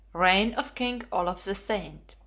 REIGN 0.13 0.55
OF 0.55 0.73
KING 0.73 1.03
OLAF 1.11 1.43
THE 1.43 1.53
SAINT. 1.53 2.15